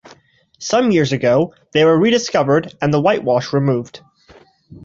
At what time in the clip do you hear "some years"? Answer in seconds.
0.57-1.11